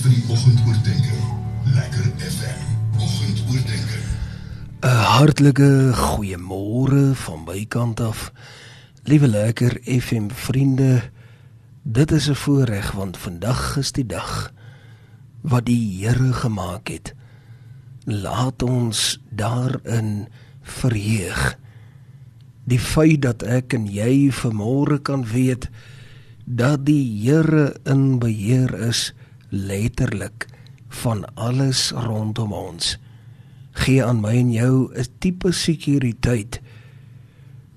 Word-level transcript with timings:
vir 0.00 0.12
die 0.14 0.22
oggendoordenkings. 0.32 1.24
Lekker 1.74 2.06
FM. 2.24 2.60
Oggendoordenkings. 2.96 4.08
'n 4.80 5.02
Hartlike 5.04 5.92
goeiemôre 5.92 7.12
van 7.14 7.44
my 7.44 7.64
kant 7.68 8.00
af. 8.00 8.32
Liewe 9.04 9.28
lekker 9.28 9.76
FM 9.84 10.30
vriende, 10.32 11.02
dit 11.82 12.12
is 12.12 12.28
'n 12.28 12.34
voorreg 12.34 12.92
want 12.92 13.16
vandag 13.16 13.76
is 13.76 13.92
die 13.92 14.06
dag 14.06 14.52
wat 15.40 15.66
die 15.66 16.00
Here 16.00 16.32
gemaak 16.32 16.88
het. 16.88 17.14
Laat 18.04 18.62
ons 18.62 19.20
daarin 19.30 20.28
verheug. 20.62 21.58
Die 22.64 22.80
feit 22.80 23.22
dat 23.22 23.42
ek 23.42 23.72
en 23.72 23.86
jy 23.86 24.32
vanmôre 24.32 25.02
kan 25.02 25.26
weet 25.26 25.68
dat 26.44 26.86
die 26.86 27.20
Here 27.22 27.76
in 27.84 28.18
beheer 28.18 28.74
is 28.74 29.12
letterlik 29.50 30.46
van 31.02 31.24
alles 31.34 31.90
rondom 31.90 32.52
ons. 32.52 32.96
Gee 33.82 34.02
aan 34.04 34.22
my 34.22 34.34
en 34.38 34.52
jou 34.52 34.90
'n 34.94 35.06
tipe 35.18 35.52
sekuriteit 35.52 36.60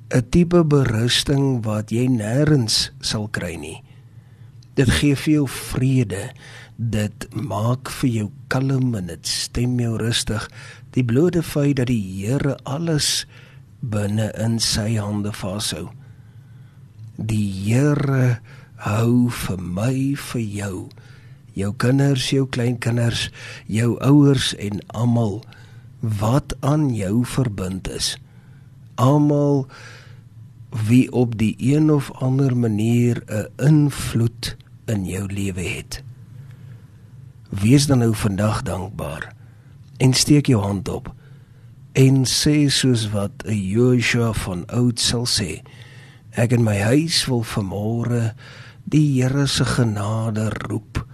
'n 0.10 0.30
tipe 0.30 0.64
berusting 0.64 1.66
wat 1.66 1.92
jy 1.92 2.08
nêrens 2.08 2.92
sal 3.02 3.28
kry 3.28 3.56
nie. 3.56 3.84
Dit 4.76 4.90
gee 4.90 5.16
vir 5.16 5.34
jou 5.34 5.48
vrede 5.48 6.32
dit 6.78 7.28
maak 7.34 7.90
vir 7.90 8.10
jou 8.10 8.32
kalm 8.48 8.96
en 8.96 9.06
dit 9.08 9.28
stem 9.28 9.80
jou 9.80 9.98
rustig. 9.98 10.50
Die 10.92 11.04
blote 11.04 11.44
feit 11.44 11.76
dat 11.76 11.88
die 11.88 12.26
Here 12.26 12.58
alles 12.64 13.26
binne 13.80 14.34
in 14.38 14.60
sy 14.60 14.96
hande 14.96 15.32
vashou 15.32 15.90
die 17.18 17.46
Here 17.46 18.40
hou 18.84 19.30
vir 19.30 19.60
my 19.62 19.96
vir 20.18 20.42
jou 20.42 20.78
jou 21.54 21.74
kinders 21.78 22.30
jou 22.30 22.48
kleinkinders 22.50 23.30
jou 23.66 23.98
ouers 24.02 24.56
en 24.56 24.82
almal 24.88 25.42
wat 26.00 26.56
aan 26.60 26.90
jou 26.96 27.24
verbind 27.26 27.88
is. 27.90 28.18
Almal 28.96 29.68
wie 30.88 31.12
op 31.12 31.38
die 31.38 31.56
een 31.58 31.92
of 31.92 32.12
ander 32.12 32.58
manier 32.58 33.24
'n 33.28 33.48
invloed 33.58 34.56
in 34.86 35.06
jou 35.06 35.34
lewe 35.34 35.62
het. 35.62 36.04
Wees 37.50 37.88
dan 37.88 37.98
nou 37.98 38.16
vandag 38.16 38.62
dankbaar 38.62 39.36
en 39.98 40.14
steek 40.14 40.46
jou 40.46 40.62
hand 40.62 40.90
op 40.90 41.14
en 41.92 42.26
sê 42.26 42.68
soos 42.68 43.10
wat 43.10 43.32
'n 43.46 43.68
Joshua 43.70 44.34
van 44.34 44.66
oud 44.66 45.00
sal 45.00 45.26
sê 45.26 45.62
ek 46.30 46.52
in 46.52 46.64
my 46.64 46.80
huis 46.80 47.26
wil 47.26 47.44
vanmôre 47.44 48.34
die 48.84 49.22
Here 49.22 49.48
se 49.48 49.66
genade 49.66 50.50
roep 50.50 51.06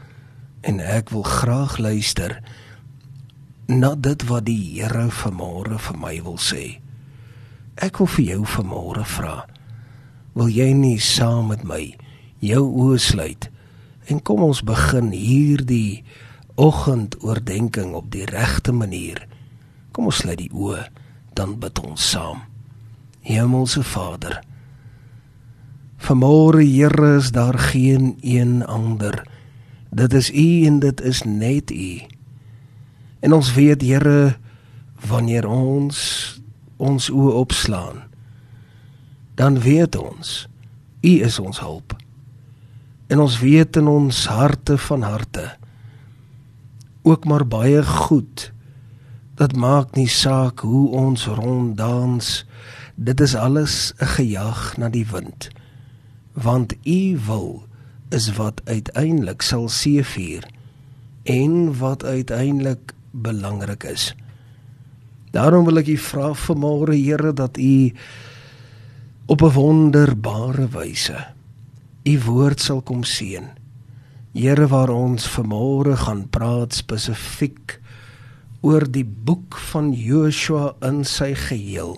en 0.62 0.80
ek 0.80 1.12
wil 1.14 1.24
graag 1.24 1.78
luister 1.78 2.40
na 3.70 3.94
dit 3.96 4.24
wat 4.28 4.48
die 4.50 4.80
Here 4.80 5.08
vanmôre 5.14 5.78
vir 5.80 5.98
my 6.02 6.16
wil 6.26 6.40
sê. 6.42 6.80
Ek 7.80 8.02
wil 8.02 8.10
vir 8.16 8.26
jou 8.34 8.42
vanmôre 8.58 9.06
vra. 9.06 9.36
Wil 10.34 10.50
jy 10.52 10.72
nie 10.74 10.98
saam 11.00 11.52
met 11.54 11.64
my 11.64 11.84
jou 12.44 12.66
oë 12.66 13.00
sluit 13.00 13.50
en 14.10 14.20
kom 14.26 14.42
ons 14.44 14.64
begin 14.66 15.12
hierdie 15.14 16.04
oggendoordenkings 16.60 17.96
op 17.96 18.10
die 18.12 18.26
regte 18.28 18.74
manier. 18.74 19.22
Kom 19.94 20.10
ons 20.10 20.24
sluit 20.24 20.40
die 20.42 20.52
oë 20.52 20.88
dan 21.38 21.60
bid 21.62 21.80
ons 21.86 22.10
saam. 22.12 22.42
Hemelse 23.24 23.84
Vader, 23.86 24.40
Vanmôre 26.00 26.64
Here 26.64 27.18
is 27.18 27.32
daar 27.32 27.60
geen 27.60 28.18
een 28.22 28.66
ander. 28.66 29.28
Dit 29.90 30.14
is 30.14 30.30
U 30.32 30.66
en 30.66 30.80
dit 30.80 31.02
is 31.02 31.24
net 31.24 31.72
U. 31.72 32.02
En 33.20 33.34
ons 33.34 33.54
weet 33.54 33.82
Here 33.82 34.38
wanneer 35.08 35.48
ons 35.48 35.98
ons 36.80 37.10
oë 37.12 37.32
opslaan, 37.36 38.06
dan 39.36 39.60
weet 39.60 39.96
ons 40.00 40.48
U 41.04 41.12
is 41.26 41.40
ons 41.40 41.60
hulp. 41.60 41.96
En 43.10 43.20
ons 43.20 43.40
weet 43.40 43.76
in 43.76 43.88
ons 43.88 44.26
harte 44.28 44.78
van 44.78 45.02
harte 45.02 45.48
ook 47.04 47.26
maar 47.26 47.48
baie 47.48 47.84
goed. 47.84 48.52
Dit 49.40 49.56
maak 49.56 49.96
nie 49.96 50.08
saak 50.08 50.60
hoe 50.60 50.90
ons 50.94 51.26
ronddans. 51.26 52.46
Dit 52.96 53.20
is 53.20 53.36
alles 53.36 53.94
'n 53.98 54.06
gejag 54.06 54.78
na 54.78 54.90
die 54.90 55.08
wind 55.08 55.50
want 56.34 56.76
u 56.84 57.20
wil 57.26 57.64
is 58.16 58.32
wat 58.38 58.62
uiteindelik 58.66 59.42
sal 59.46 59.68
seëvier 59.70 60.46
en 61.30 61.78
wat 61.78 62.04
uiteindelik 62.04 62.94
belangrik 63.12 63.84
is. 63.84 64.14
Daarom 65.32 65.66
wil 65.70 65.82
ek 65.82 65.92
u 65.94 65.98
vra 65.98 66.32
vanmôre 66.34 66.98
Here 66.98 67.34
dat 67.34 67.58
u 67.58 67.94
op 69.26 69.42
'n 69.42 69.54
wonderbare 69.54 70.68
wyse 70.74 71.18
u 72.04 72.20
woord 72.26 72.60
sal 72.60 72.82
kom 72.82 73.04
seën. 73.04 73.46
Here 74.34 74.68
waar 74.68 74.90
ons 74.90 75.28
vanmôre 75.30 75.96
gaan 75.98 76.30
praat 76.30 76.74
spesifiek 76.74 77.80
oor 78.62 78.92
die 78.92 79.06
boek 79.06 79.58
van 79.72 79.94
Joshua 79.94 80.76
in 80.82 81.04
sy 81.04 81.34
geheel 81.34 81.98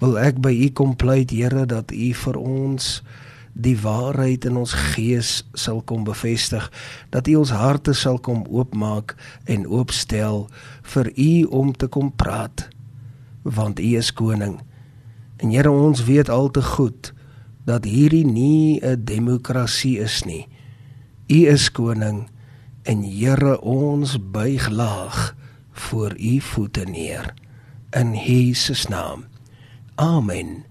wil 0.00 0.16
ek 0.16 0.38
by 0.40 0.52
u 0.52 0.68
kom 0.72 0.94
pleit 0.96 1.32
Here 1.34 1.66
dat 1.68 1.92
u 1.92 2.08
vir 2.16 2.36
ons 2.40 3.00
die 3.52 3.76
waarheid 3.80 4.44
in 4.44 4.56
ons 4.60 4.72
gees 4.94 5.40
sal 5.58 5.82
kom 5.82 6.04
bevestig 6.04 6.70
dat 7.10 7.28
u 7.28 7.34
ons 7.42 7.52
harte 7.54 7.94
sal 7.94 8.18
kom 8.18 8.44
oopmaak 8.48 9.16
en 9.44 9.66
oopstel 9.66 10.46
vir 10.94 11.12
u 11.16 11.44
om 11.44 11.72
te 11.72 11.86
kom 11.86 12.12
praat 12.12 12.68
want 13.42 13.80
u 13.80 13.96
is 13.98 14.12
koning 14.12 14.60
en 15.40 15.50
Here 15.50 15.70
ons 15.70 16.04
weet 16.04 16.28
al 16.28 16.50
te 16.50 16.62
goed 16.62 17.12
dat 17.64 17.84
hierdie 17.84 18.26
nie 18.26 18.80
'n 18.82 19.04
demokrasie 19.04 19.98
is 19.98 20.24
nie 20.24 20.46
u 21.28 21.46
is 21.46 21.70
koning 21.70 22.28
en 22.82 23.02
Here 23.02 23.60
ons 23.60 24.18
buig 24.30 24.68
laag 24.68 25.34
voor 25.72 26.14
u 26.18 26.40
voete 26.40 26.84
neer 26.84 27.34
in 27.90 28.14
Jesus 28.14 28.86
naam 28.86 29.30
Amen. 30.00 30.64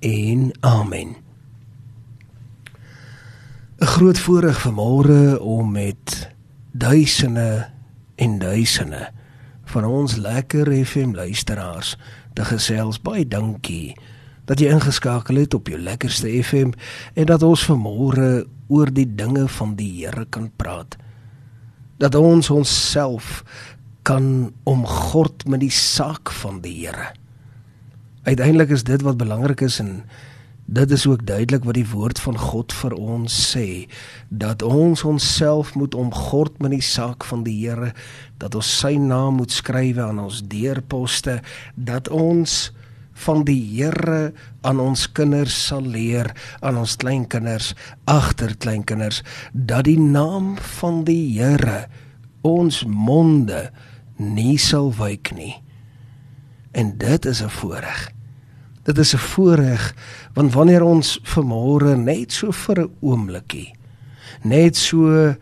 En 0.00 0.50
amen. 0.60 1.16
'n 3.82 3.86
Groot 3.86 4.18
voorreg 4.18 4.60
vanmôre 4.62 5.40
om 5.40 5.70
met 5.70 6.30
duisende 6.70 7.66
en 8.14 8.38
duisende 8.38 9.10
van 9.64 9.84
ons 9.84 10.16
lekker 10.16 10.86
FM 10.86 11.14
luisteraars 11.14 11.96
te 12.32 12.44
gesels. 12.44 13.00
Baie 13.00 13.28
dankie 13.28 13.96
dat 14.44 14.60
jy 14.60 14.70
ingeskakel 14.70 15.36
het 15.36 15.54
op 15.54 15.66
jou 15.66 15.80
lekkerste 15.80 16.30
FM 16.42 16.70
en 17.14 17.26
dat 17.26 17.42
ons 17.42 17.64
vanmôre 17.66 18.46
oor 18.68 18.92
die 18.92 19.14
dinge 19.14 19.48
van 19.48 19.74
die 19.74 20.06
Here 20.06 20.26
kan 20.30 20.50
praat. 20.56 20.96
Dat 21.98 22.14
ons 22.14 22.50
onsself 22.50 23.42
kan 24.02 24.52
omgord 24.62 25.46
met 25.46 25.60
die 25.60 25.74
saak 25.74 26.30
van 26.30 26.60
die 26.60 26.86
Here 26.86 27.10
uiteindelik 28.22 28.70
is 28.70 28.84
dit 28.84 29.02
wat 29.02 29.16
belangrik 29.16 29.60
is 29.60 29.78
en 29.78 30.02
dit 30.72 30.90
is 30.96 31.06
ook 31.06 31.26
duidelik 31.28 31.64
wat 31.68 31.76
die 31.76 31.88
woord 31.88 32.20
van 32.22 32.38
God 32.38 32.72
vir 32.72 32.94
ons 32.96 33.34
sê 33.52 33.66
dat 34.28 34.62
ons 34.64 35.04
onsself 35.04 35.74
moet 35.78 35.94
omgord 35.94 36.58
met 36.64 36.72
die 36.74 36.84
saak 36.84 37.26
van 37.28 37.44
die 37.46 37.56
Here 37.60 37.92
dat 38.40 38.56
ons 38.58 38.70
sy 38.80 38.94
naam 38.96 39.40
moet 39.40 39.52
skrywe 39.52 40.02
aan 40.04 40.22
ons 40.24 40.42
deurposte 40.48 41.40
dat 41.76 42.08
ons 42.08 42.70
van 43.26 43.44
die 43.48 43.60
Here 43.74 44.32
aan 44.66 44.80
ons 44.80 45.04
kinders 45.12 45.56
sal 45.68 45.84
leer 45.84 46.32
aan 46.60 46.80
ons 46.80 46.96
kleinkinders 46.96 47.74
agterkleinkinders 48.10 49.20
dat 49.52 49.84
die 49.90 50.00
naam 50.00 50.56
van 50.78 51.04
die 51.08 51.36
Here 51.36 51.84
ons 52.42 52.84
monde 52.88 53.68
nie 54.16 54.56
sal 54.58 54.90
wyk 54.96 55.34
nie 55.36 55.54
En 56.72 56.94
dit 56.96 57.24
is 57.24 57.42
'n 57.42 57.48
voorreg. 57.48 58.12
Dit 58.84 58.98
is 58.98 59.14
'n 59.14 59.18
voorreg 59.18 59.94
want 60.34 60.52
wanneer 60.52 60.82
ons 60.82 61.20
vermôre 61.22 61.96
net 61.96 62.32
so 62.32 62.52
vir 62.52 62.80
'n 62.80 62.90
oombliekie 63.00 63.72
net 64.44 64.76
so 64.78 65.34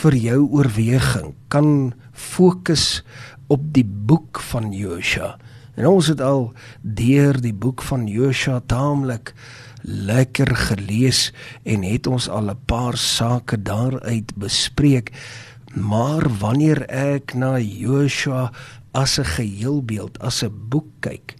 vir 0.00 0.16
jou 0.16 0.40
oorweging 0.48 1.34
kan 1.52 1.92
fokus 2.12 3.02
op 3.50 3.64
die 3.74 3.84
boek 3.84 4.38
van 4.52 4.70
Josua. 4.72 5.34
En 5.74 5.88
ons 5.90 6.10
het 6.12 6.20
al 6.22 6.52
deur 6.82 7.38
die 7.40 7.54
boek 7.56 7.82
van 7.82 8.06
Josua 8.08 8.60
taamlik 8.70 9.34
lekker 9.82 10.52
gelees 10.68 11.30
en 11.64 11.82
het 11.86 12.06
ons 12.06 12.28
al 12.28 12.50
'n 12.50 12.64
paar 12.66 12.96
sake 12.96 13.62
daaruit 13.62 14.34
bespreek. 14.36 15.12
Maar 15.74 16.28
wanneer 16.38 16.86
ek 16.88 17.34
na 17.34 17.58
Josua 17.58 18.52
as 18.92 19.18
'n 19.18 19.24
geheelbeeld, 19.24 20.18
as 20.18 20.42
'n 20.42 20.52
boek 20.68 20.86
kyk, 21.00 21.34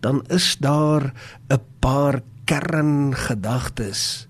dan 0.00 0.22
is 0.28 0.56
daar 0.60 1.12
'n 1.50 1.60
paar 1.80 2.22
kerngedagtes 2.44 4.28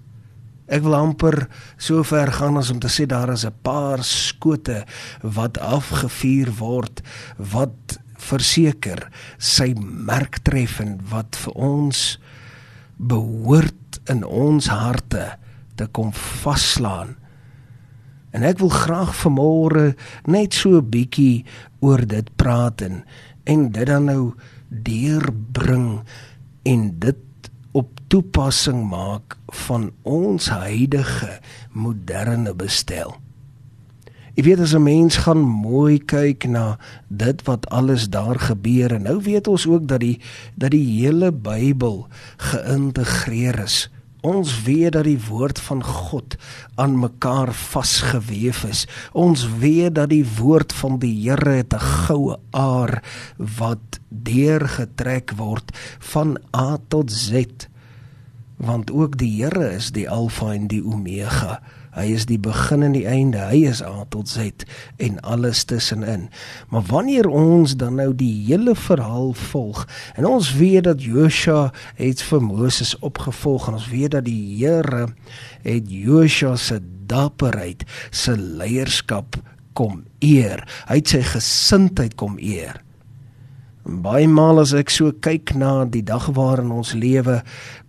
Ek 0.72 0.80
wil 0.86 0.94
amper 0.96 1.48
so 1.76 2.00
ver 2.06 2.30
gaan 2.32 2.56
as 2.56 2.70
om 2.72 2.78
te 2.80 2.88
sê 2.88 3.04
daar 3.04 3.32
is 3.34 3.44
'n 3.44 3.52
paar 3.62 4.00
skote 4.04 4.86
wat 5.20 5.58
afgevuur 5.58 6.50
word 6.56 7.02
wat 7.36 7.98
verseker 8.16 9.10
sy 9.38 9.74
merk 9.76 10.38
tref 10.42 10.80
en 10.80 11.00
wat 11.10 11.36
vir 11.36 11.52
ons 11.52 12.18
behoort 12.96 14.00
in 14.08 14.24
ons 14.24 14.66
harte 14.66 15.36
te 15.74 15.86
kom 15.86 16.12
vaslaan. 16.12 17.16
En 18.32 18.42
ek 18.42 18.58
wil 18.58 18.72
graag 18.72 19.12
vanmôre 19.12 19.96
net 20.24 20.54
so 20.54 20.80
'n 20.80 20.90
bietjie 20.90 21.44
oor 21.80 22.06
dit 22.06 22.36
praat 22.36 22.80
en 22.80 23.04
en 23.44 23.72
dit 23.72 23.86
dan 23.86 24.04
nou 24.04 24.32
deurbring 24.72 26.00
en 26.62 26.88
dit 26.98 27.50
op 27.72 28.00
toepassing 28.06 28.88
maak 28.88 29.36
van 29.64 29.90
ons 30.02 30.48
huidige 30.48 31.38
moderne 31.72 32.54
bestel. 32.56 33.16
Ek 34.32 34.46
weet 34.48 34.60
as 34.64 34.72
'n 34.72 34.82
mens 34.82 35.16
gaan 35.28 35.44
mooi 35.44 35.98
kyk 35.98 36.48
na 36.48 36.78
dit 37.08 37.42
wat 37.44 37.68
alles 37.68 38.08
daar 38.08 38.40
gebeur 38.40 38.92
en 38.92 39.02
nou 39.02 39.20
weet 39.20 39.48
ons 39.48 39.66
ook 39.66 39.88
dat 39.88 40.00
die 40.00 40.20
dat 40.56 40.70
die 40.70 41.04
hele 41.04 41.32
Bybel 41.32 42.08
geïntegreer 42.36 43.58
is. 43.58 43.90
Ons 44.22 44.54
weet 44.62 44.92
dat 44.94 45.04
die 45.08 45.18
woord 45.18 45.58
van 45.58 45.80
God 45.82 46.36
aan 46.78 46.94
mekaar 47.02 47.50
vasgeweef 47.54 48.62
is. 48.68 48.84
Ons 49.18 49.42
weet 49.58 49.96
dat 49.98 50.12
die 50.12 50.24
woord 50.38 50.72
van 50.78 51.00
die 51.02 51.14
Here 51.26 51.58
het 51.58 51.74
'n 51.74 51.82
goue 52.06 52.38
aar 52.50 53.02
wat 53.36 53.98
deurgetrek 54.08 55.34
word 55.36 55.74
van 55.98 56.38
A 56.54 56.78
tot 56.88 57.10
Z. 57.10 57.66
Want 58.56 58.90
ook 58.90 59.18
die 59.18 59.42
Here 59.42 59.74
is 59.74 59.90
die 59.90 60.10
Alfa 60.10 60.52
en 60.52 60.66
die 60.66 60.84
Omega. 60.84 61.60
Hy 61.92 62.06
is 62.14 62.24
die 62.28 62.38
begin 62.40 62.82
en 62.86 62.94
die 62.96 63.04
einde. 63.08 63.40
Hy 63.50 63.66
is 63.68 63.82
A 63.84 64.06
tot 64.08 64.30
Z 64.32 64.64
en 65.02 65.18
alles 65.28 65.64
tussenin. 65.68 66.28
Maar 66.72 66.86
wanneer 66.88 67.28
ons 67.28 67.76
dan 67.76 67.98
nou 68.00 68.10
die 68.16 68.32
hele 68.46 68.74
verhaal 68.78 69.32
volg 69.36 69.84
en 70.16 70.28
ons 70.28 70.54
weet 70.56 70.86
dat 70.88 71.04
Josua 71.04 71.70
het 72.00 72.22
vir 72.24 72.44
Moses 72.44 72.94
opgevolg 73.04 73.68
en 73.68 73.76
ons 73.80 73.90
weet 73.92 74.16
dat 74.16 74.24
die 74.28 74.40
Here 74.62 75.10
het 75.66 75.90
Josua 75.92 76.56
se 76.56 76.80
dapperheid, 77.08 77.84
se 78.10 78.36
leierskap 78.36 79.36
kom 79.76 80.02
eer. 80.24 80.64
Hy 80.88 81.00
het 81.00 81.12
sy 81.12 81.22
gesindheid 81.26 82.16
kom 82.20 82.38
eer. 82.40 82.80
Baie 83.82 84.28
maal 84.30 84.60
as 84.62 84.70
ek 84.78 84.92
so 84.94 85.10
kyk 85.10 85.56
na 85.58 85.82
die 85.90 86.04
dag 86.06 86.28
waarin 86.36 86.70
ons 86.70 86.92
lewe, 86.94 87.40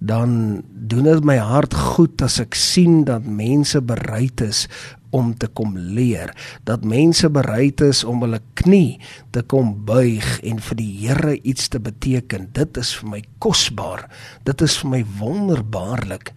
dan 0.01 0.63
doen 0.73 1.05
dit 1.05 1.25
my 1.25 1.37
hart 1.37 1.75
goed 1.77 2.21
as 2.25 2.39
ek 2.41 2.57
sien 2.57 3.03
dat 3.05 3.27
mense 3.29 3.77
bereid 3.77 4.41
is 4.41 4.65
om 5.13 5.35
te 5.37 5.45
kom 5.45 5.77
leer, 5.77 6.33
dat 6.65 6.81
mense 6.81 7.29
bereid 7.29 7.83
is 7.85 8.01
om 8.03 8.25
hulle 8.25 8.41
knie 8.57 8.97
te 9.35 9.45
kom 9.45 9.75
buig 9.85 10.39
en 10.41 10.57
vir 10.65 10.79
die 10.81 10.91
Here 11.03 11.37
iets 11.37 11.69
te 11.69 11.77
beteken. 11.77 12.49
Dit 12.57 12.77
is 12.81 12.95
vir 12.97 13.11
my 13.13 13.21
kosbaar. 13.37 14.07
Dit 14.49 14.65
is 14.65 14.79
vir 14.81 14.95
my 14.95 15.03
wonderbaarlik. 15.19 16.33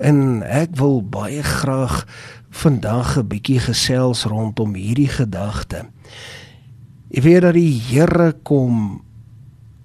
En 0.00 0.40
ek 0.42 0.78
wil 0.80 1.02
baie 1.04 1.44
graag 1.44 2.06
vandag 2.48 3.18
'n 3.18 3.28
bietjie 3.28 3.60
gesels 3.60 4.24
rondom 4.24 4.74
hierdie 4.74 5.12
gedagte. 5.12 5.92
Jy 7.12 7.20
weet 7.26 7.42
dat 7.44 7.56
die 7.58 7.76
Here 7.90 8.32
kom 8.48 9.02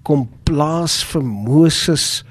kom 0.07 0.29
plaas 0.47 1.01
vir 1.03 1.25
Moses 1.27 2.23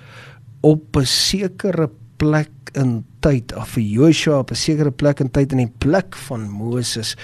op 0.65 0.97
'n 0.97 1.05
sekere 1.05 1.91
plek 2.17 2.73
in 2.73 3.05
tyd 3.21 3.53
of 3.53 3.77
vir 3.77 3.83
Joshua 3.83 4.39
op 4.39 4.51
'n 4.51 4.57
sekere 4.57 4.91
plek 4.91 5.21
in 5.21 5.29
tyd 5.29 5.53
in 5.53 5.59
die 5.59 5.75
plek 5.79 6.17
van 6.17 6.49
Moses 6.49 7.15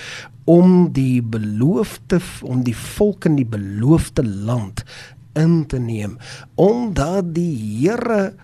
om 0.44 0.92
die 0.92 1.22
beloofde 1.22 2.20
om 2.42 2.62
die 2.62 2.76
volk 2.76 3.24
in 3.24 3.36
die 3.36 3.48
beloofde 3.48 4.25
land 4.25 4.84
in 5.32 5.66
te 5.66 5.78
neem. 5.78 6.18
Omdat 6.54 7.34
die 7.34 7.56
Here 7.80 8.34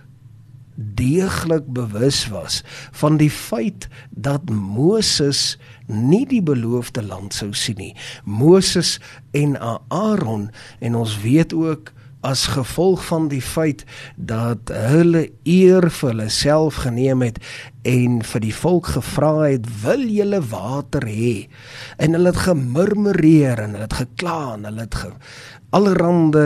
deeglik 0.79 1.67
bewus 1.75 2.29
was 2.31 2.63
van 2.95 3.19
die 3.19 3.31
feit 3.31 3.89
dat 4.11 4.51
Moses 4.51 5.59
nie 5.87 6.25
die 6.31 6.43
beloofde 6.43 7.03
land 7.03 7.35
sou 7.35 7.51
sien 7.53 7.81
nie. 7.83 7.95
Moses 8.25 8.99
en 9.35 9.57
Aaron 9.59 10.51
en 10.79 10.95
ons 10.95 11.21
weet 11.23 11.55
ook 11.55 11.93
as 12.21 12.47
gevolg 12.51 13.05
van 13.07 13.29
die 13.31 13.43
feit 13.43 13.85
dat 14.17 14.71
hulle 14.75 15.29
eer 15.47 15.87
vir 15.91 16.11
hulle 16.11 16.29
self 16.35 16.81
geneem 16.83 17.23
het 17.23 17.39
en 17.87 18.19
vir 18.27 18.43
die 18.43 18.55
volk 18.55 18.91
gevra 18.97 19.33
het 19.45 19.69
wil 19.85 20.03
julle 20.03 20.41
water 20.51 21.07
hê 21.07 21.47
en 21.97 22.19
hulle 22.19 22.33
het 22.35 22.43
gemurmureer 22.49 23.63
en 23.63 23.77
hulle 23.77 23.87
het 23.87 24.01
gekla 24.03 24.41
en 24.57 24.67
hulle 24.67 24.87
het 24.89 24.99
ge, 24.99 25.13
allerhande 25.71 26.45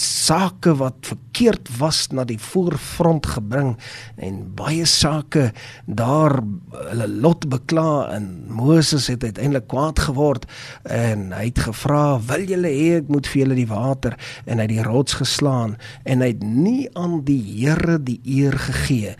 sake 0.00 0.74
wat 0.80 1.06
verkeerd 1.08 1.68
was 1.78 2.06
na 2.12 2.24
die 2.28 2.38
voorfront 2.40 3.26
gebring 3.36 3.74
en 4.16 4.42
baie 4.58 4.86
sake 4.88 5.50
daar 5.86 6.38
hulle 6.72 7.08
lot 7.08 7.48
bekla 7.52 8.08
en 8.14 8.28
Moses 8.52 9.08
het 9.12 9.24
uiteindelik 9.24 9.68
kwaad 9.72 10.02
geword 10.08 10.46
en 10.84 11.30
hy 11.36 11.48
het 11.48 11.64
gevra 11.68 12.18
wil 12.28 12.46
julle 12.50 12.72
hê 12.72 13.00
ek 13.00 13.10
moet 13.12 13.30
vir 13.30 13.42
julle 13.42 13.58
die 13.58 13.70
water? 13.70 14.16
En 14.46 14.60
hy 14.60 14.66
het 14.68 14.74
die 14.74 14.86
rots 14.86 15.18
geslaan 15.20 15.76
en 16.04 16.22
hy 16.24 16.32
het 16.34 16.44
nie 16.44 16.86
aan 16.94 17.22
die 17.26 17.40
Here 17.56 17.98
die 18.02 18.20
eer 18.24 18.56
gegee 18.58 19.16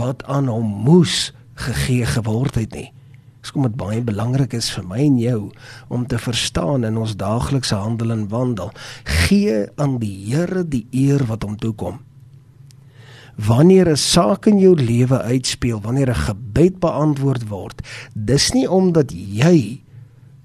wat 0.00 0.24
aan 0.30 0.50
hom 0.52 0.68
moes 0.86 1.30
gegee 1.60 2.06
geword 2.08 2.58
het 2.60 2.74
nie 2.76 2.90
Dis 3.40 3.52
kom 3.54 3.64
dit 3.64 3.76
baie 3.76 4.02
belangrik 4.04 4.52
is 4.56 4.68
vir 4.74 4.84
my 4.84 5.00
en 5.00 5.16
jou 5.20 5.40
om 5.88 6.04
te 6.06 6.18
verstaan 6.20 6.84
in 6.84 6.98
ons 7.00 7.16
daaglikse 7.16 7.74
handel 7.74 8.12
en 8.12 8.28
wandel. 8.28 8.72
Gee 9.04 9.64
aan 9.80 9.98
die 10.02 10.12
Here 10.28 10.64
die 10.68 10.86
eer 10.92 11.24
wat 11.30 11.46
hom 11.46 11.56
toekom. 11.56 12.00
Wanneer 13.40 13.88
'n 13.88 13.96
saak 13.96 14.46
in 14.46 14.58
jou 14.58 14.74
lewe 14.76 15.22
uitspeel, 15.22 15.80
wanneer 15.80 16.10
'n 16.10 16.24
gebed 16.28 16.80
beantwoord 16.80 17.48
word, 17.48 17.80
dis 18.14 18.52
nie 18.52 18.68
omdat 18.68 19.12
jy 19.12 19.80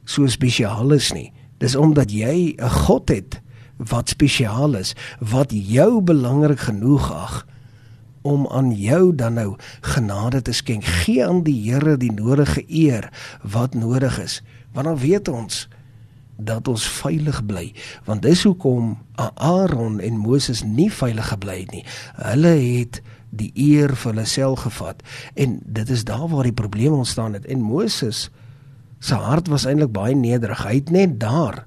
so 0.06 0.28
spesiaal 0.28 0.92
is 0.92 1.12
nie. 1.12 1.34
Dis 1.60 1.76
omdat 1.76 2.12
jy 2.12 2.56
'n 2.58 2.70
God 2.70 3.10
het 3.10 3.42
wat 3.78 4.10
spesiaal 4.10 4.76
is, 4.76 4.96
wat 5.20 5.52
jou 5.52 6.02
belangrik 6.02 6.60
genoeg 6.60 7.12
ag 7.12 7.46
om 8.26 8.48
aan 8.50 8.72
jou 8.74 9.14
dan 9.16 9.38
nou 9.38 9.56
genade 9.86 10.42
te 10.42 10.54
skenk. 10.54 10.86
Gee 11.06 11.22
aan 11.26 11.44
die 11.46 11.58
Here 11.68 11.98
die 12.02 12.12
nodige 12.12 12.64
eer 12.68 13.12
wat 13.42 13.78
nodig 13.78 14.18
is. 14.20 14.42
Want 14.74 14.90
dan 14.90 14.98
weet 14.98 15.28
ons 15.30 15.68
dat 16.36 16.68
ons 16.68 16.88
veilig 17.00 17.46
bly. 17.46 17.70
Want 18.10 18.26
dis 18.26 18.44
hoekom 18.44 18.96
Aaron 19.16 20.00
en 20.04 20.18
Moses 20.20 20.64
nie 20.64 20.90
veilig 20.92 21.30
gebly 21.32 21.60
het 21.62 21.72
nie. 21.72 21.86
Hulle 22.18 22.56
het 22.58 23.00
die 23.36 23.52
eer 23.54 23.94
vir 23.96 24.14
hulle 24.14 24.26
self 24.28 24.66
gevat 24.66 25.04
en 25.36 25.60
dit 25.64 25.90
is 25.92 26.06
daar 26.08 26.28
waar 26.32 26.48
die 26.48 26.56
probleem 26.56 26.98
ontstaan 26.98 27.38
het. 27.38 27.46
En 27.46 27.62
Moses 27.62 28.30
se 29.00 29.16
hart 29.16 29.48
was 29.54 29.68
eintlik 29.70 29.94
baie 29.94 30.16
nederig. 30.16 30.66
Hy 30.66 30.80
het 30.82 30.92
net 30.92 31.20
daar 31.22 31.64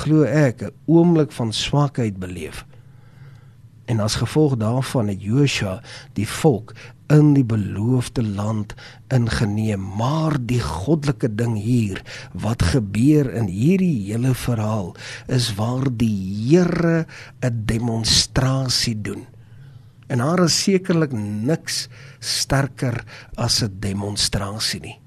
glo 0.00 0.24
ek 0.24 0.62
'n 0.62 0.74
oomblik 0.86 1.32
van 1.32 1.52
swakheid 1.52 2.16
beleef. 2.18 2.64
En 3.90 3.98
as 4.00 4.20
gevolg 4.22 4.54
daarvan 4.60 5.08
het 5.10 5.22
Joshua 5.22 5.80
die 6.14 6.28
volk 6.28 6.74
in 7.10 7.32
die 7.34 7.44
beloofde 7.44 8.22
land 8.22 8.74
ingeneem. 9.10 9.82
Maar 9.98 10.36
die 10.38 10.60
goddelike 10.62 11.32
ding 11.34 11.56
hier 11.58 11.98
wat 12.32 12.62
gebeur 12.70 13.32
in 13.34 13.50
hierdie 13.50 14.12
hele 14.12 14.34
verhaal 14.38 14.94
is 15.26 15.50
waar 15.58 15.90
die 15.90 16.14
Here 16.50 17.06
'n 17.42 17.62
demonstrasie 17.66 19.00
doen. 19.00 19.26
En 20.06 20.18
daar 20.18 20.42
is 20.44 20.62
sekerlik 20.62 21.12
niks 21.12 21.88
sterker 22.18 23.04
as 23.34 23.62
'n 23.62 23.76
demonstrasie 23.78 24.80
nie. 24.80 25.00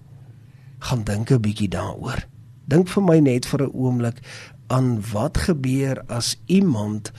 Gaan 0.80 1.04
dink 1.04 1.32
'n 1.32 1.42
bietjie 1.42 1.70
daaroor. 1.70 2.28
Dink 2.66 2.88
vir 2.88 3.04
my 3.04 3.20
net 3.20 3.46
vir 3.46 3.63
'n 3.63 3.74
oomblik 3.74 4.20
aan 4.68 5.02
wat 5.12 5.38
gebeur 5.38 6.04
as 6.08 6.36
iemand 6.46 7.12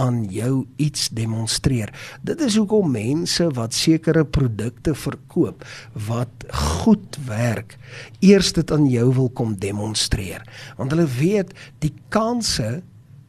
aan 0.00 0.24
jou 0.32 0.64
iets 0.80 1.08
demonstreer. 1.12 1.92
Dit 2.24 2.40
is 2.40 2.56
hoekom 2.56 2.90
mense 2.94 3.48
wat 3.56 3.76
sekere 3.76 4.24
produkte 4.24 4.94
verkoop 4.96 5.66
wat 6.08 6.46
goed 6.80 7.18
werk, 7.26 7.76
eers 8.24 8.52
dit 8.56 8.72
aan 8.72 8.88
jou 8.88 9.10
wil 9.14 9.28
kom 9.36 9.56
demonstreer. 9.60 10.44
Want 10.78 10.94
hulle 10.94 11.08
weet 11.18 11.52
die 11.84 11.92
kanse 12.08 12.80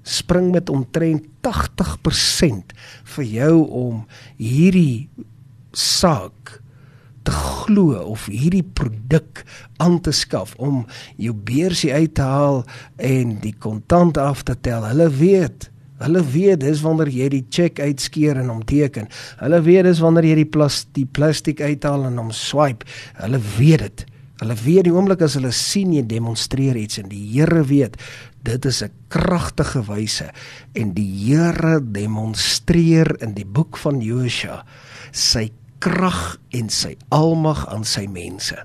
spring 0.04 0.52
met 0.52 0.70
omtrent 0.72 1.28
80% 1.44 2.76
vir 3.16 3.26
jou 3.28 3.56
om 3.68 4.04
hierdie 4.40 5.10
saak 5.74 6.60
te 7.24 7.32
glo 7.32 7.96
of 8.12 8.28
hierdie 8.28 8.66
produk 8.76 9.44
aan 9.84 10.02
te 10.04 10.12
skaf 10.12 10.56
om 10.60 10.84
jou 11.16 11.34
beursie 11.36 11.94
uit 11.94 12.16
te 12.20 12.26
haal 12.28 12.64
en 13.00 13.38
die 13.44 13.56
kontant 13.56 14.20
af 14.20 14.44
te 14.44 14.56
tel. 14.60 14.84
Hulle 14.92 15.08
weet 15.16 15.70
Hulle 16.02 16.24
weet 16.34 16.64
dis 16.64 16.82
wanneer 16.82 17.12
jy 17.14 17.28
die 17.30 17.46
cheque 17.50 17.84
uitskeer 17.84 18.40
en 18.42 18.50
hom 18.50 18.64
teken. 18.66 19.08
Hulle 19.40 19.62
weet 19.62 19.86
dis 19.86 20.02
wanneer 20.04 20.26
jy 20.32 20.40
die 20.42 20.50
plas 20.50 20.84
die 20.98 21.06
plastiek 21.06 21.62
uithaal 21.62 22.08
en 22.10 22.18
hom 22.18 22.32
swipe. 22.34 22.88
Hulle 23.22 23.40
weet 23.58 23.86
dit. 23.86 24.06
Hulle 24.42 24.56
weet 24.60 24.88
die 24.88 24.94
oomblik 24.94 25.22
as 25.24 25.38
hulle 25.38 25.54
sien 25.56 25.94
jy 25.94 26.02
demonstreer 26.10 26.76
iets 26.80 27.00
en 27.00 27.08
die 27.12 27.22
Here 27.36 27.62
weet 27.70 28.00
dit 28.44 28.66
is 28.66 28.84
'n 28.84 28.92
kragtige 29.08 29.86
wyse 29.88 30.32
en 30.76 30.94
die 30.94 31.08
Here 31.08 31.80
demonstreer 31.80 33.16
in 33.22 33.34
die 33.34 33.46
boek 33.46 33.78
van 33.78 34.02
Josua 34.02 34.66
sy 35.12 35.52
krag 35.80 36.40
en 36.52 36.70
sy 36.70 36.98
almag 37.10 37.68
aan 37.68 37.84
sy 37.84 38.08
mense. 38.08 38.58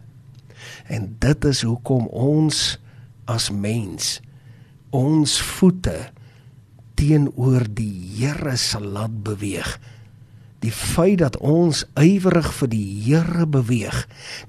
En 0.88 1.16
dit 1.20 1.44
is 1.44 1.62
hoekom 1.62 2.06
ons 2.06 2.78
as 3.26 3.50
mens 3.50 4.20
ons 4.90 5.40
voete 5.40 6.10
teenoor 6.98 7.68
die 7.78 7.94
Here 8.18 8.56
sal 8.58 8.88
laat 8.96 9.22
beweeg. 9.24 9.76
Die 10.58 10.72
feit 10.74 11.20
dat 11.22 11.36
ons 11.38 11.84
ywerig 11.94 12.48
vir 12.56 12.70
die 12.72 12.86
Here 13.04 13.46
beweeg, 13.46 14.00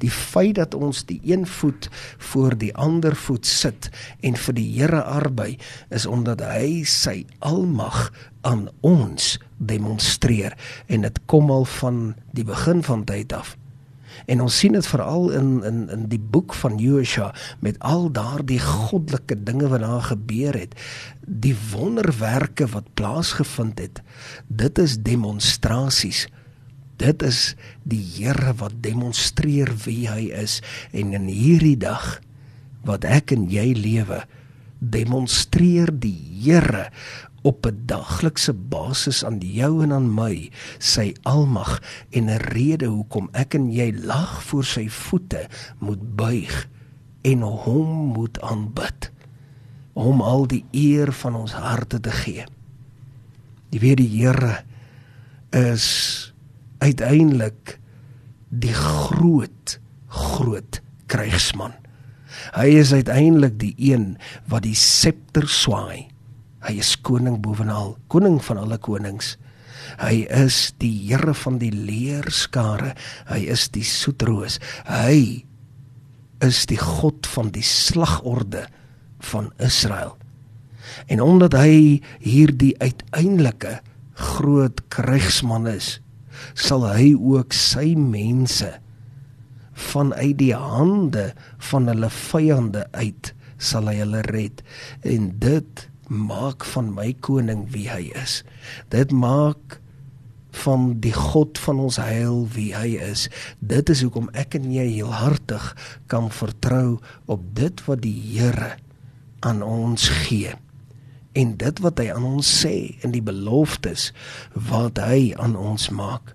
die 0.01 0.09
feit 0.09 0.57
dat 0.57 0.73
ons 0.73 1.03
die 1.05 1.19
een 1.21 1.45
voet 1.45 1.85
voor 2.31 2.57
die 2.57 2.71
ander 2.73 3.13
voet 3.13 3.45
sit 3.45 3.91
en 4.25 4.39
vir 4.47 4.57
die 4.57 4.65
Here 4.79 5.03
arbei, 5.05 5.59
is 5.93 6.09
omdat 6.09 6.41
hy 6.41 6.81
sy 6.89 7.21
almag 7.45 8.09
aan 8.41 8.65
ons 8.81 9.35
demonstreer 9.61 10.57
en 10.89 11.05
dit 11.05 11.23
kom 11.29 11.53
al 11.53 11.69
van 11.77 12.15
die 12.33 12.47
begin 12.47 12.81
van 12.81 13.05
tyd 13.05 13.35
af. 13.37 13.53
En 14.25 14.41
ons 14.41 14.57
sien 14.57 14.73
dit 14.75 14.87
veral 14.87 15.29
in 15.31 15.63
in 15.63 15.79
in 15.89 16.07
die 16.11 16.19
boek 16.19 16.53
van 16.53 16.77
Josua 16.77 17.33
met 17.59 17.79
al 17.79 18.09
daardie 18.11 18.59
goddelike 18.59 19.43
dinge 19.43 19.67
wat 19.67 19.83
daar 19.85 20.01
gebeur 20.11 20.57
het. 20.57 20.75
Die 21.25 21.55
wonderwerke 21.71 22.67
wat 22.67 22.93
plaasgevind 22.93 23.79
het. 23.79 24.01
Dit 24.47 24.77
is 24.77 24.97
demonstrasies. 25.01 26.27
Dit 26.99 27.23
is 27.23 27.55
die 27.83 28.03
Here 28.17 28.53
wat 28.59 28.81
demonstreer 28.83 29.71
wie 29.85 30.09
hy 30.09 30.27
is 30.35 30.59
en 30.91 31.13
in 31.13 31.29
hierdie 31.31 31.77
dag 31.79 32.19
wat 32.83 33.05
ek 33.07 33.31
en 33.31 33.47
jy 33.51 33.71
lewe 33.75 34.23
demonstreer 34.79 35.91
die 35.91 36.15
Here 36.39 36.87
op 37.41 37.65
'n 37.65 37.81
daglikse 37.85 38.53
basis 38.53 39.25
aan 39.25 39.39
jou 39.39 39.83
en 39.83 39.93
aan 39.93 40.13
my 40.13 40.51
sy 40.77 41.13
almag 41.23 41.81
en 42.09 42.29
'n 42.29 42.37
rede 42.37 42.85
hoekom 42.85 43.29
ek 43.31 43.53
en 43.53 43.71
jy 43.71 43.93
lag 44.03 44.43
voor 44.43 44.63
sy 44.63 44.89
voete 44.89 45.47
moet 45.79 46.15
buig 46.15 46.67
en 47.21 47.41
hom 47.41 48.13
moet 48.13 48.41
aanbid 48.41 49.11
om 49.93 50.21
al 50.21 50.47
die 50.47 50.65
eer 50.71 51.11
van 51.11 51.35
ons 51.35 51.51
harte 51.51 51.99
te 51.99 52.11
gee. 52.11 52.45
Die 53.69 53.79
weer 53.79 53.95
die 53.95 54.07
Here 54.07 54.63
is 55.49 56.33
uiteindelik 56.77 57.79
die 58.49 58.73
groot 58.73 59.79
groot 60.07 60.81
krygsman. 61.05 61.73
Hy 62.55 62.65
is 62.79 62.93
uiteindelik 62.93 63.59
die 63.59 63.73
een 63.77 64.17
wat 64.49 64.63
die 64.63 64.77
septer 64.77 65.47
swaai 65.47 66.08
Hy 66.65 66.79
is 66.81 66.95
koning 67.05 67.39
bovenal, 67.43 67.95
koning 68.11 68.39
van 68.43 68.59
alle 68.61 68.79
konings. 68.81 69.35
Hy 69.99 70.25
is 70.41 70.69
die 70.81 70.91
Here 71.07 71.33
van 71.33 71.59
die 71.61 71.71
leerskare. 71.73 72.95
Hy 73.29 73.41
is 73.51 73.69
die 73.73 73.85
soetroos. 73.87 74.59
Hy 74.87 75.45
is 76.45 76.65
die 76.71 76.79
God 76.79 77.27
van 77.27 77.51
die 77.55 77.65
slagorde 77.65 78.65
van 79.31 79.51
Israel. 79.59 80.15
En 81.11 81.21
omdat 81.23 81.55
hy 81.59 81.99
hierdie 82.23 82.73
uiteindelike 82.79 83.79
groot 84.19 84.81
krygsman 84.91 85.67
is, 85.71 85.97
sal 86.55 86.85
hy 86.87 87.13
ook 87.15 87.55
sy 87.55 87.93
mense 87.99 88.71
vanuit 89.79 90.35
die 90.39 90.55
hande 90.55 91.29
van 91.69 91.87
hulle 91.91 92.09
vyande 92.11 92.85
uit 92.95 93.31
sal 93.59 93.89
hy 93.91 93.99
hulle 94.01 94.23
red 94.31 94.63
en 95.07 95.29
dit 95.43 95.85
maak 96.09 96.65
van 96.73 96.89
my 96.93 97.13
koning 97.21 97.67
wie 97.73 97.87
hy 97.89 98.09
is. 98.17 98.41
Dit 98.89 99.13
maak 99.13 99.79
van 100.63 100.95
die 101.01 101.13
God 101.13 101.59
van 101.61 101.79
ons 101.85 101.99
heil 102.01 102.47
wie 102.53 102.71
hy 102.73 102.97
is. 102.97 103.27
Dit 103.61 103.89
is 103.93 104.01
hoekom 104.01 104.29
ek 104.33 104.57
en 104.57 104.69
jy 104.73 104.87
heel 104.89 105.13
hartig 105.13 105.71
kan 106.11 106.31
vertrou 106.33 106.97
op 107.29 107.45
dit 107.57 107.85
wat 107.85 108.01
die 108.01 108.17
Here 108.33 108.75
aan 109.45 109.61
ons 109.63 110.09
gee. 110.25 110.55
En 111.37 111.53
dit 111.61 111.81
wat 111.85 112.01
hy 112.01 112.09
aan 112.11 112.25
ons 112.25 112.49
sê 112.63 112.97
in 113.05 113.13
die 113.13 113.23
beloftes 113.23 114.09
wat 114.53 114.97
hy 114.99 115.29
aan 115.37 115.55
ons 115.55 115.91
maak, 115.93 116.33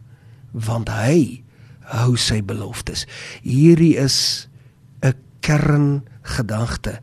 want 0.54 0.88
hy 0.88 1.42
hou 1.90 2.14
sy 2.16 2.38
beloftes. 2.46 3.04
Hierdie 3.42 3.96
is 3.98 4.48
'n 5.02 5.18
kerngedagte. 5.40 7.00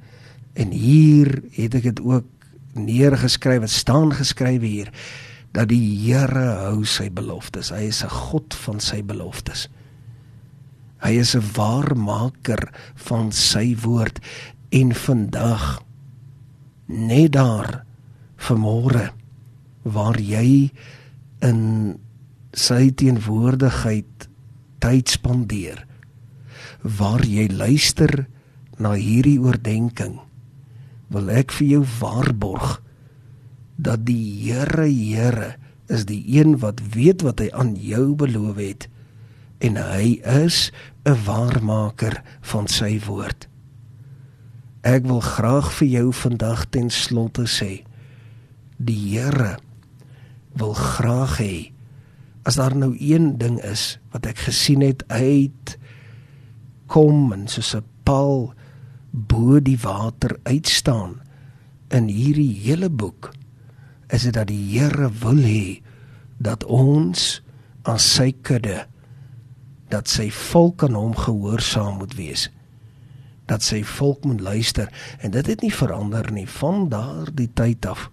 En 0.56 0.72
hier 0.72 1.44
het 1.52 1.76
ek 1.76 1.84
dit 1.84 2.00
ook 2.02 2.41
neergeskryf, 2.74 3.62
dit 3.62 3.74
staan 3.74 4.14
geskrywe 4.16 4.66
hier 4.66 4.92
dat 5.52 5.68
die 5.72 5.84
Here 6.06 6.46
hou 6.70 6.86
sy 6.88 7.10
beloftes. 7.12 7.72
Hy 7.72 7.90
is 7.92 8.04
'n 8.04 8.10
God 8.10 8.54
van 8.54 8.80
sy 8.80 9.02
beloftes. 9.04 9.68
Hy 11.04 11.18
is 11.20 11.36
'n 11.36 11.44
waarmaker 11.56 12.72
van 12.96 13.32
sy 13.32 13.76
woord 13.76 14.20
en 14.72 14.94
vandag 14.94 15.84
net 16.88 17.32
daar 17.32 17.84
vanmôre 18.38 19.12
waar 19.84 20.20
jy 20.20 20.72
in 21.42 22.00
sy 22.54 22.92
teenwoordigheid 22.92 24.28
tyd 24.80 25.10
spandeer 25.10 25.86
waar 26.82 27.24
jy 27.26 27.48
luister 27.48 28.28
na 28.82 28.94
hierdie 28.98 29.40
oordeenking 29.40 30.20
wil 31.12 31.30
ek 31.30 31.52
vir 31.52 31.68
jou 31.76 31.84
waarborg 32.00 32.80
dat 33.82 34.06
die 34.08 34.48
Here 34.48 34.88
Here 34.88 35.56
is 35.92 36.06
die 36.08 36.24
een 36.32 36.60
wat 36.64 36.80
weet 36.94 37.26
wat 37.26 37.44
hy 37.44 37.50
aan 37.52 37.76
jou 37.76 38.14
beloof 38.16 38.60
het 38.62 38.88
en 39.62 39.78
hy 39.78 40.22
is 40.24 40.72
'n 41.06 41.18
waarmaker 41.26 42.24
van 42.42 42.68
sy 42.68 43.00
woord. 43.06 43.48
Ek 44.82 45.06
wil 45.06 45.22
graag 45.22 45.72
vir 45.74 45.88
jou 45.88 46.14
vandag 46.14 46.66
ten 46.70 46.90
slotte 46.90 47.46
sê 47.46 47.84
die 48.78 49.18
Here 49.18 49.58
wil 50.58 50.74
graag 50.74 51.38
hê 51.38 51.72
as 52.44 52.58
daar 52.58 52.76
nou 52.76 52.96
een 52.98 53.38
ding 53.38 53.60
is 53.62 54.00
wat 54.12 54.26
ek 54.26 54.48
gesien 54.48 54.82
het 54.82 55.04
uit 55.08 55.78
kom 56.88 57.34
en 57.34 57.48
soos 57.48 57.76
'n 57.76 57.86
paal 58.04 58.54
bo 59.12 59.60
die 59.60 59.78
water 59.82 60.38
uitstaan 60.44 61.20
in 61.92 62.08
hierdie 62.08 62.54
hele 62.64 62.90
boek 62.90 63.32
is 64.12 64.24
dit 64.28 64.36
dat 64.36 64.48
die 64.52 64.62
Here 64.72 65.12
wil 65.24 65.44
hê 65.44 65.82
dat 66.40 66.64
ons 66.64 67.42
as 67.88 68.08
sy 68.16 68.32
kudde 68.44 68.86
dat 69.92 70.08
sy 70.08 70.30
volk 70.32 70.84
aan 70.88 70.96
hom 70.96 71.16
gehoorsaam 71.16 72.00
moet 72.00 72.16
wees 72.16 72.48
dat 73.52 73.66
sy 73.66 73.82
volk 73.84 74.24
moet 74.24 74.42
luister. 74.42 74.88
En 75.20 75.34
dit 75.36 75.48
het 75.48 75.62
nie 75.62 75.74
verander 75.74 76.32
nie. 76.32 76.48
Van 76.50 76.88
daardie 76.90 77.50
tyd 77.54 77.86
af 77.86 78.10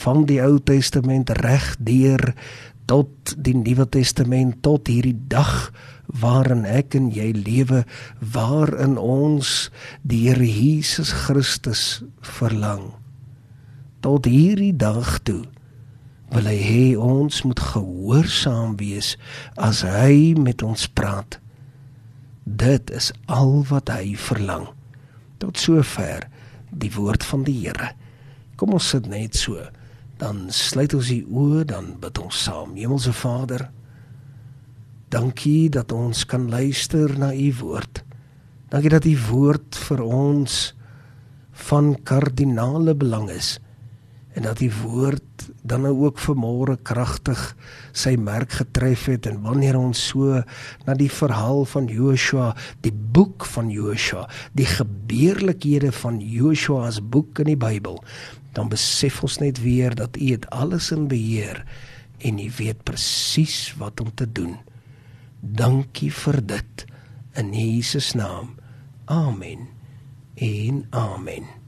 van 0.00 0.24
die 0.24 0.38
Ou 0.40 0.56
Testament 0.64 1.28
reg 1.42 1.74
deur 1.76 2.32
tot 2.88 3.34
die 3.36 3.52
Nuwe 3.56 3.84
Testament 3.92 4.62
tot 4.64 4.88
hierdie 4.88 5.18
dag 5.28 5.68
waarin 6.16 6.64
ek 6.66 6.96
en 6.98 7.10
jy 7.14 7.30
lewe 7.36 7.84
waarin 8.18 8.98
ons 8.98 9.70
die 10.02 10.26
Here 10.28 10.46
Jesus 10.46 11.12
Christus 11.26 12.02
verlang. 12.20 12.92
Tot 14.00 14.26
hierdie 14.26 14.74
dag 14.76 15.18
toe 15.24 15.44
wil 16.30 16.46
hy 16.46 16.58
hê 16.62 16.84
ons 16.94 17.42
moet 17.42 17.60
gehoorsaam 17.72 18.76
wees 18.78 19.16
as 19.58 19.82
hy 19.86 20.38
met 20.38 20.62
ons 20.62 20.86
praat. 20.86 21.40
Dit 22.44 22.90
is 22.94 23.10
al 23.26 23.64
wat 23.70 23.90
hy 23.90 24.14
verlang. 24.18 24.68
Tot 25.42 25.58
sover 25.58 26.28
die 26.70 26.92
woord 26.94 27.26
van 27.26 27.44
die 27.46 27.58
Here. 27.64 27.92
Kom 28.56 28.74
ons 28.76 28.90
sit 28.94 29.08
net 29.10 29.38
so. 29.38 29.58
Dan 30.20 30.48
sluit 30.52 30.94
ons 30.94 31.10
die 31.10 31.24
oë 31.24 31.64
dan 31.70 31.94
bid 32.00 32.18
ons 32.20 32.42
saam. 32.44 32.74
Hemelse 32.76 33.12
Vader 33.16 33.70
Dankie 35.10 35.66
dat 35.74 35.90
ons 35.92 36.22
kan 36.26 36.46
luister 36.50 37.10
na 37.18 37.32
u 37.34 37.48
woord. 37.58 38.04
Dankie 38.70 38.92
dat 38.92 39.08
u 39.10 39.16
woord 39.30 39.78
vir 39.88 40.02
ons 40.06 40.58
van 41.66 41.96
kardinale 42.06 42.94
belang 42.94 43.26
is 43.34 43.58
en 44.38 44.46
dat 44.46 44.60
u 44.62 44.70
woord 44.84 45.48
dan 45.66 45.82
nou 45.82 45.96
ook 46.06 46.20
vanmôre 46.22 46.76
kragtig 46.86 47.40
sy 47.90 48.14
merk 48.14 48.54
getref 48.60 49.08
het 49.10 49.26
en 49.26 49.40
wanneer 49.42 49.74
ons 49.80 49.98
so 50.12 50.38
na 50.86 50.94
die 50.94 51.10
verhaal 51.10 51.64
van 51.66 51.90
Joshua, 51.90 52.52
die 52.86 52.94
boek 52.94 53.44
van 53.56 53.74
Joshua, 53.74 54.28
die 54.54 54.68
gebeurlikhede 54.70 55.90
van 55.92 56.22
Joshua 56.22 56.86
as 56.86 57.02
boek 57.02 57.42
in 57.42 57.50
die 57.50 57.58
Bybel, 57.58 57.98
dan 58.54 58.70
besef 58.70 59.18
ons 59.26 59.40
net 59.42 59.58
weer 59.66 59.98
dat 59.98 60.14
U 60.14 60.30
het 60.30 60.46
alles 60.54 60.92
in 60.94 61.10
beheer 61.10 61.64
en 62.22 62.38
U 62.38 62.50
weet 62.62 62.86
presies 62.86 63.72
wat 63.82 64.00
om 64.00 64.14
te 64.14 64.30
doen. 64.30 64.60
Dankie 65.40 66.12
vir 66.12 66.40
dit 66.46 66.84
in 67.34 67.52
Jesus 67.54 68.12
naam. 68.14 68.54
Amen. 69.04 69.68
En 70.34 70.86
amen. 70.90 71.59